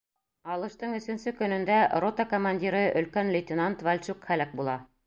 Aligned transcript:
Алыштың 0.53 0.95
өсөнсө 0.99 1.33
көнөндә 1.41 1.77
рота 2.05 2.27
командиры 2.35 2.83
өлкән 3.03 3.35
лейтенант 3.37 3.87
Вальчук 3.91 4.29
һәләк 4.33 4.61
була. 4.63 4.79